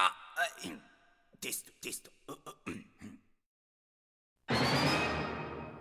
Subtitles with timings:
[0.00, 0.12] あ、
[0.64, 0.80] うん、
[1.40, 2.10] テスト、テスト。
[2.28, 2.32] う
[2.70, 2.86] ん、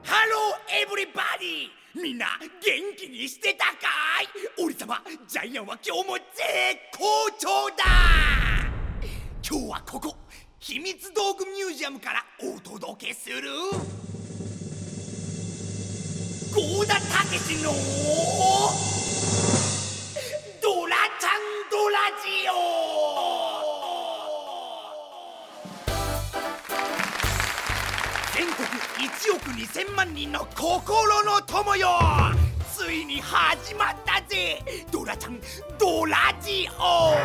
[0.04, 2.50] ハローエブリバディみんな元
[2.98, 3.72] 気にしてたか
[4.24, 4.28] い？
[4.64, 6.25] 俺様ジャイアンは今日も絶
[6.98, 7.84] 好調だ！
[9.48, 10.16] 今日はここ
[10.60, 13.52] 秘密道具ミュージアムからお届けする
[16.54, 17.72] 合田武の
[29.97, 31.87] 万人の心の友よ。
[32.72, 34.64] ついに始まったぜ。
[34.92, 35.39] ドラちゃん
[35.80, 37.16] ドラジオ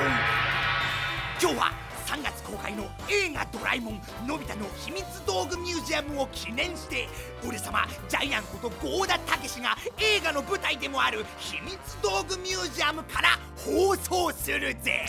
[1.38, 1.70] 今日は
[2.06, 7.08] 3月公開の映画「ドラえもんのび太の秘密道具ミュージアム」を記念して
[7.46, 15.04] 俺様ジャイアンこと郷田武が映画の舞台でもある秘密道具ミュージアムから放送するぜ。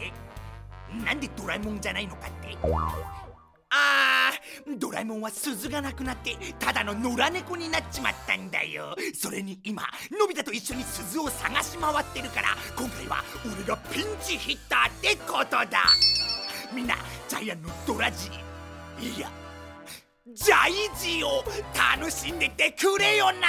[0.00, 0.10] え
[1.04, 2.56] なんでドラえもんじゃないのかって？
[3.70, 8.94] あードラえもんは鈴がなくなってただの野良猫になっちまったんだよ。
[9.14, 9.82] それに今
[10.18, 15.84] のび太と一緒に鈴を探し回ってるから今回は俺がピンチヒッターってことだ。
[16.72, 16.96] みんな
[17.28, 18.28] ジャイアンのドラジ
[19.00, 19.30] いや
[20.32, 21.44] ジャイジーを
[21.98, 23.48] 楽しんでてくれよな。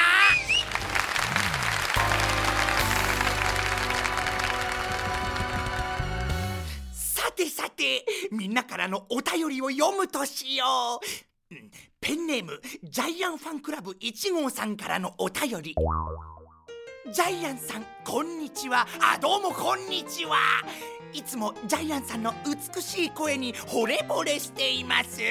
[7.88, 10.66] てみんなからのお便りを読むとしよ
[11.52, 11.56] う。
[11.56, 15.76] うんペンネームジャイアンファンクラブ1号さんからのお便り。
[17.12, 18.88] ジャイアンさんこんにちは。
[19.02, 20.38] あどうもこんにちは。
[21.12, 25.22] いつもジャイアンさんの美しい声に惚れ惚れしています。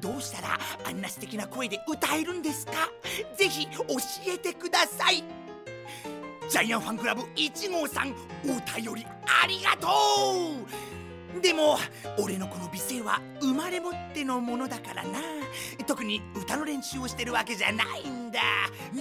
[0.00, 2.72] どうしたらあんな素敵な声で歌えるんですか？
[3.36, 3.84] ぜひ教
[4.28, 5.24] えてください。
[6.48, 8.14] ジャイアンファンクラブ1号さん
[8.44, 8.46] お
[8.78, 9.06] 便り
[9.42, 11.03] ありがとう。
[11.42, 11.78] でも
[12.18, 15.18] 俺のこの美声は生まれ持ってのものだからな。
[15.86, 18.40] 特に歌の練習をしてるわけじゃないんだ。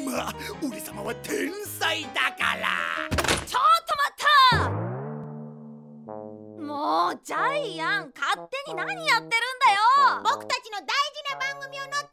[0.05, 2.67] まあ俺様は天才だから。
[3.45, 4.15] ちょっと待っ
[4.51, 4.69] た！
[6.63, 9.35] もうジャイアン勝手に何やってるんだ
[10.17, 10.21] よ！
[10.23, 12.09] 僕たちの大事な番組を乗っ取る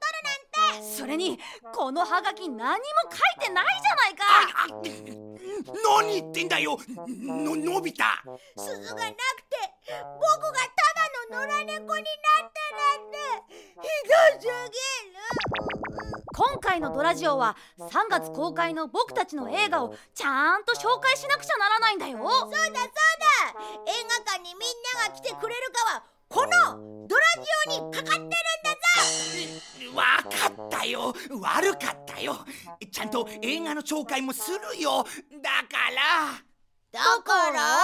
[0.75, 0.97] なんて！
[0.97, 1.39] それに
[1.75, 5.30] このハガキ何も書いてないじゃないか
[5.67, 6.79] 何言ってんだよ。
[6.89, 8.05] ののび太。
[8.57, 9.57] 鈴がなくて
[9.87, 13.17] 僕がただの野良猫になったなんて。
[13.81, 15.21] ひどすぎる。
[16.33, 22.19] 今回のドラジオは3月公開の僕たちの映画をちゃんと紹介しなくちゃならないんだよ。
[22.19, 22.81] そうだそうだ。
[23.87, 24.61] 映画館にみん
[24.95, 28.37] なが来てくれるかはこのドラジオにかかってるんだぞ
[29.95, 31.15] わかったよ。
[31.41, 32.47] 悪かったよ。
[32.93, 35.05] ちゃんと映画の紹介もするよ。
[35.43, 36.43] だから。
[36.93, 37.79] だから？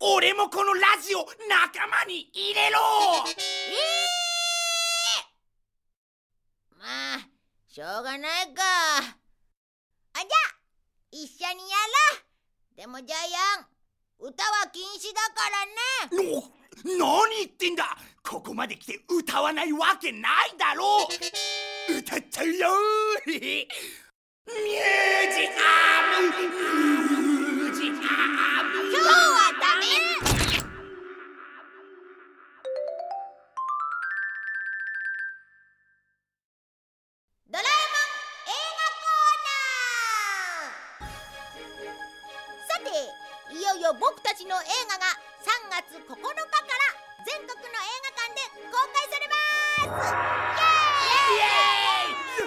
[0.00, 2.78] 俺もこのラジオ仲間に入れろ。
[6.78, 7.28] まあ
[7.66, 8.62] しょうがないか。
[9.02, 10.26] あじゃあ
[11.10, 11.76] 一緒にや
[12.12, 12.18] ろ
[12.74, 12.76] う。
[12.76, 13.10] でもジャイ
[13.58, 13.66] アン
[14.20, 15.66] 歌は禁止だから
[16.14, 16.28] ね。
[16.28, 16.42] の
[16.96, 21.08] 何言ってんだここまで来て歌わないわけないだろ
[21.88, 21.96] う。
[21.96, 22.68] 歌っちゃうよ。
[23.26, 23.48] ミュージ
[25.56, 25.64] ア
[26.20, 26.28] ム。
[26.28, 27.96] ミュージアム。
[28.92, 29.82] 今日はダメ。
[37.48, 38.12] ドラえもん
[38.44, 39.40] 映画コー
[41.00, 41.16] ナー。
[42.68, 42.92] さて
[43.54, 49.34] いよいよ僕たちの映画が3月9日から全国の映画館で公開されま
[49.90, 50.14] す
[51.02, 52.46] イエーイイ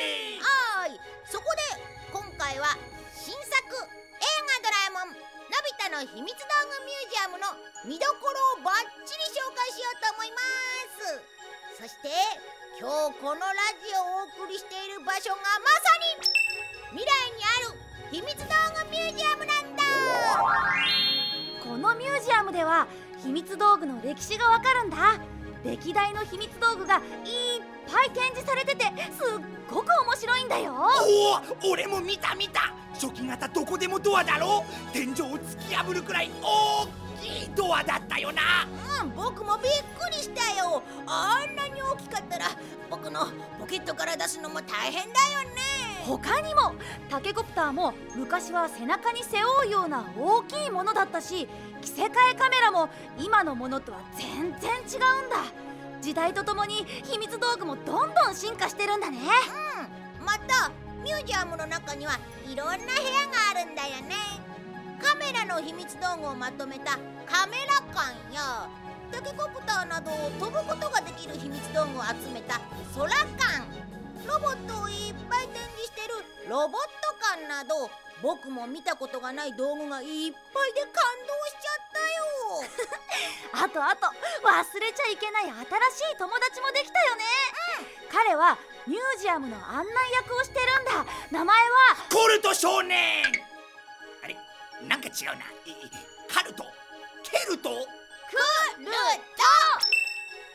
[0.00, 1.60] ーイはーいそこで
[2.08, 2.72] 今回は
[3.12, 3.52] 新作
[4.16, 5.20] 「映画ドラえもんの
[5.60, 7.52] び太の秘密道具ミュージアム」の
[7.84, 10.40] 見どころをバッチリ紹介しようと思いま
[10.96, 11.84] す。
[11.84, 12.08] そして
[12.80, 17.76] 今日このラジオをお送りしている場所がまさに未来にある
[18.10, 18.44] 秘密道
[18.84, 19.82] 具ミュージアムなんだ。
[21.62, 22.86] このミュージアムでは
[23.22, 25.20] 秘密道具の歴史がわかるんだ。
[25.64, 27.02] 歴代の秘密道具がいっ
[27.92, 29.40] ぱい展示されててすっ
[29.70, 30.74] ごく面白いんだよ。
[31.62, 32.72] おお俺も見た見た。
[32.94, 36.86] 初期型どこでもドアだろ天井を突き破るくらい大
[37.22, 38.42] きいドアだったよな。
[39.02, 40.82] うん僕もびっくりしたよ。
[41.06, 42.46] あんなに大きかったら
[42.88, 43.26] 僕の
[43.58, 45.04] ポケットから出すのも大変だよ
[45.54, 46.74] ね他にも
[47.08, 51.48] タケコプターも昔は背中に背負うような大きいものだったし
[51.82, 52.88] 着せ替えカメラも
[53.18, 55.36] 今のものとは全然違うんだ。
[56.00, 59.18] 時代とともに秘密道具もどんどん進化してるんだね。
[60.18, 60.24] うん。
[60.24, 60.70] また
[61.02, 62.90] ミュージアムの中にはいろんな部屋が
[63.50, 64.14] あるんだよね。
[65.00, 68.68] カメラの秘密道具をまとめたカメラ館や
[69.10, 72.60] タケコプターなど飛ぶことができる秘密道具を集めた
[72.94, 73.99] 空館。
[74.26, 76.14] ロボットをいっぱい展示してる
[76.48, 77.90] ロボット館など
[78.22, 82.00] 僕も見たことがない道具がいっぱいで感動しちゃった
[83.60, 83.64] よ。
[83.64, 84.06] あとあと
[84.46, 85.54] 忘れちゃいけない新し
[86.12, 87.24] い友達もできたよね、
[88.10, 91.06] 彼はミュージアムの案内役をしてるんだ。
[91.30, 91.96] 名前は？
[92.12, 93.24] コルト少年。
[94.22, 94.36] あれ？
[94.82, 95.32] なんか違うな。
[95.66, 96.64] えカルト？
[97.22, 97.70] ケルト？
[97.70, 98.36] ク
[98.84, 98.92] ル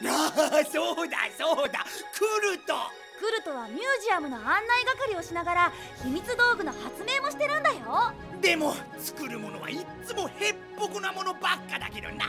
[0.12, 1.86] ああそうだそうだ。
[2.14, 5.74] クルトクルトはミュージアムの案内係をしながら
[6.04, 8.12] 秘密道具の発明もしてるんだよ。
[8.42, 12.28] でも作るものはいっつもへっぽこなものばっかだけどな。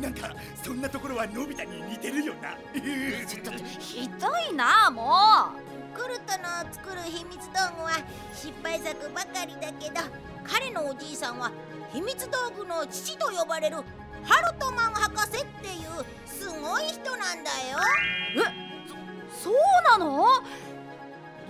[0.00, 0.30] なんか
[0.62, 2.56] そんなところはのび太に似てるよな。
[3.26, 5.74] ちょっとひどいなもう。
[5.94, 8.02] クルトの作る秘密道具は
[8.34, 10.00] 失敗作ばかりだけど
[10.42, 11.52] 彼のおじいさんは
[11.92, 13.76] 秘密道具の父と呼ばれる
[14.24, 17.78] ハルトマン博士っていうすごい人なんだよ
[19.42, 19.54] そう
[19.84, 20.26] なの？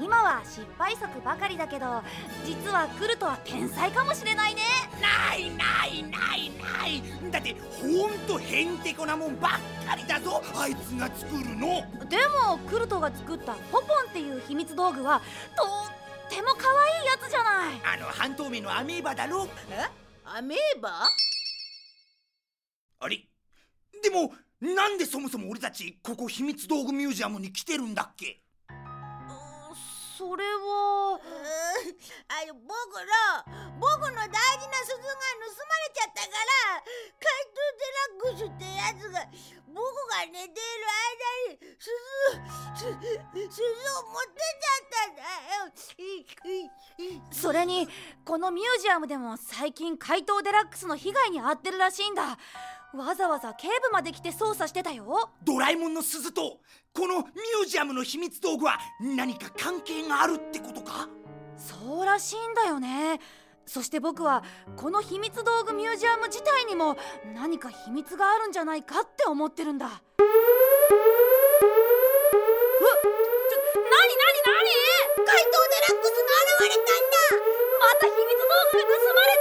[0.00, 2.02] 今は失敗作ばかりだけど
[2.44, 4.62] 実はクルトは天才かもしれないね。
[5.00, 7.30] ないないないない。
[7.30, 11.84] だってほんとへんてこなもんばっかりだぞあいつが作るの。
[12.08, 15.20] でもクルトが作ったポポンっていう秘密道具は
[15.56, 17.80] とっても可愛いやつじゃない。
[17.84, 19.46] あの半透明のアメーバだろ。
[19.70, 19.88] え？
[20.24, 21.06] アメーバ？
[22.98, 23.20] あれ？
[24.02, 24.32] でも
[24.64, 28.40] なんでそもそも俺たちここ秘密道具ミュージアムに来てるんだっけ？
[30.16, 31.20] それは。
[32.28, 33.12] あの僕の
[33.78, 36.80] 僕の大事な鈴が盗まれちゃったから
[37.20, 39.20] 怪盗デラックスってやつが
[39.68, 39.76] 僕
[40.08, 40.56] が寝ている
[41.10, 41.92] 間に鈴
[42.78, 42.96] 鈴
[43.50, 43.62] 鈴
[44.00, 45.20] を持ってっちゃったんだ
[45.58, 45.68] よ。
[47.32, 47.86] それに
[48.24, 52.38] このミュージアムでも最近怪盗デラックスの被害に遭ってるらしいんだ
[52.96, 55.30] わざわざ警部まで来て捜査してたよ。
[55.42, 56.60] ドラえもんの鈴と
[56.92, 61.08] このミュージアムの秘密道具は何か関係があるってことか？
[61.56, 63.20] そうらしいんだよね。
[63.66, 64.44] そして僕は
[64.76, 66.96] この秘密道具ミュージアム自体にも
[67.34, 69.86] 何か秘密があるんじゃないかって思ってるんだ。
[69.86, 70.20] うわちょ
[73.80, 74.70] なになになに？
[75.24, 76.28] 怪盗デラックスが
[76.60, 77.16] 現れたんだ。
[77.80, 79.33] また秘密道具が盗まれ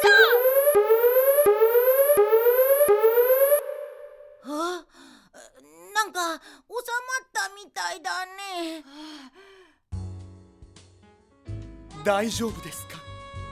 [6.53, 6.71] ま
[7.21, 8.83] ったみたいだね。
[12.03, 12.97] 大丈夫ですか？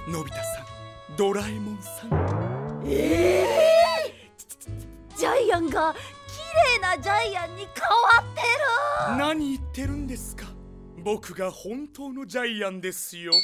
[0.08, 1.16] のび太さん。
[1.16, 2.10] ドラえもんさん。
[5.16, 6.00] ジャイアンが綺
[6.74, 9.18] 麗なジャイアンに変わってる。
[9.18, 10.48] 何言ってるんですか？
[10.98, 13.32] 僕が本当のジャイアンですよ。
[13.34, 13.40] そ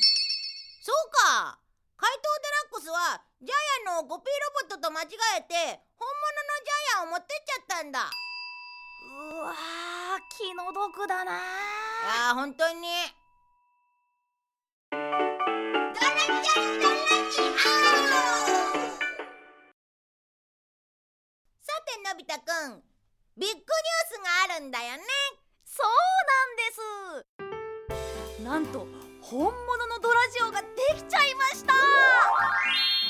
[0.92, 1.60] うか。
[1.98, 3.52] 怪盗デラックスはジャイ
[3.90, 5.06] アンのコピーロボットと間違
[5.40, 5.56] えて
[5.98, 8.10] 本物のジャイアンを持ってっちゃったんだ
[9.04, 9.06] う
[9.42, 9.56] わー
[10.30, 12.88] 気の毒だなああ本当に。
[14.90, 16.96] ドラジャイドラ
[17.30, 17.36] ジ
[21.62, 22.82] さてのび太くん。
[23.38, 23.66] ビッグニュー
[24.10, 24.18] ス
[24.50, 25.04] があるんだよね。
[25.64, 25.88] そう
[26.34, 26.64] なんで
[28.38, 28.44] す。
[28.44, 28.88] なんと
[29.22, 31.74] 本物のドラジオができちゃいました。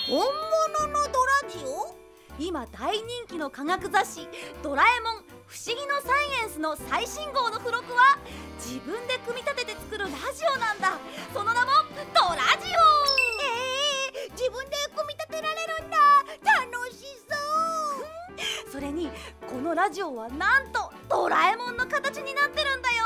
[0.07, 1.95] 本物のドラジオ？
[2.39, 4.27] 今大人気の科学雑誌
[4.63, 8.17] 「ドラえもん不思議のサイエンス」の最新号の付録は
[8.59, 10.99] 自分で組み立てて作るラジオなんだ。
[11.33, 11.71] その名も
[12.13, 15.97] ドラジええ自分で組み立てられるんだ。
[16.43, 18.69] 楽しそう。
[18.69, 19.09] オそれに
[19.49, 23.05] このラジオはなんとドラえもんの形になってるんだよ。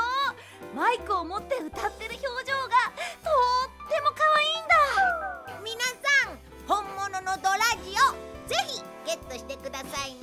[0.74, 2.68] マイクを持って歌ってる表情が
[3.22, 3.30] と
[3.86, 5.60] っても可愛いんだ。
[5.62, 5.94] 皆さ
[6.30, 10.20] ん本物のドラジオぜひゲットしてくださいね。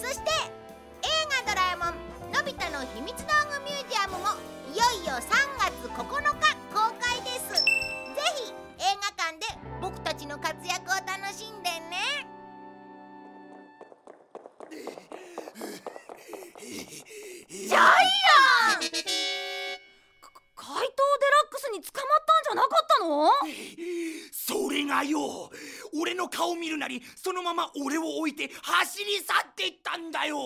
[0.00, 0.65] そして映画
[1.46, 1.94] 「ドラえもん
[2.34, 4.34] のび太の秘密道具ミュージアム」も
[4.74, 5.22] いよいよ3
[5.56, 7.62] 月9日公開です。
[7.62, 7.70] ぜ
[8.44, 9.46] ひ映画館で
[9.80, 12.26] 僕たちの活躍を楽しんでね。
[17.48, 18.80] ジャイアン！
[20.20, 23.30] か怪盗デラックスに捕まったんじゃなかったの？
[24.32, 25.50] それがよ。
[25.94, 30.44] 俺の顔見るなりそのまま俺を置いて走り去っていったんだよ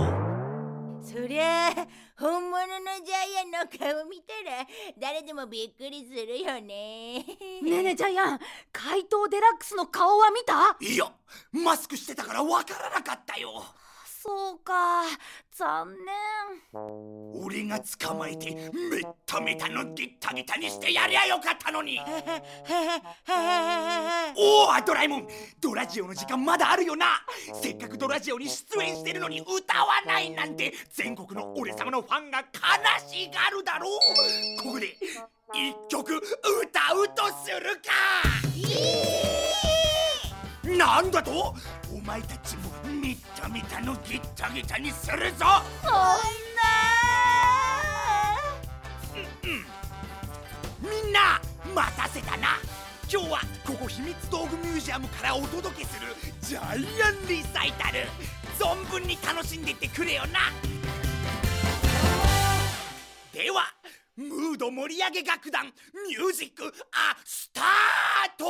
[1.12, 1.75] そりゃあ
[2.19, 2.67] 本物の
[3.05, 4.64] ジャイアンの顔見たら
[4.97, 6.62] 誰でもびっくりするよね。
[6.62, 7.26] ね
[7.62, 8.40] えねえジャイアン
[8.73, 10.76] 怪盗デラックスの顔は見た？
[10.81, 11.12] いや
[11.52, 13.64] マスクしてたからわからなかったよ
[14.22, 15.04] そうか。
[15.50, 15.96] 残念。
[17.42, 18.60] 俺が捕まえてめ
[19.00, 21.98] っためたのギッタギタにしてやりゃよかったのに。
[24.36, 25.28] おおドラえもん。
[25.58, 27.22] ドラジオの時間まだあるよな。
[27.62, 32.44] せっかくドラジオに出演してるのに歌わないなんて全国の俺様のファンが悲
[33.08, 33.92] しがるだろう。
[34.62, 34.98] ここで
[35.54, 36.22] 一曲歌
[36.92, 37.90] うとするか。
[40.76, 41.54] なんだと？
[41.92, 42.69] お前たちも
[43.50, 45.47] みったのギッタギタにするぞ。
[45.83, 46.00] そんな
[50.80, 51.40] みんな
[51.75, 52.59] 待たせたな。
[53.12, 58.07] 今日はここ秘密道具ミュージアムからお届けするジャイアンリサイタル。
[58.57, 60.38] 存分に楽しんでってくれよな。
[63.33, 63.64] では
[64.16, 67.64] ムード盛り上げ楽団ミュージックアスター
[68.38, 68.45] ト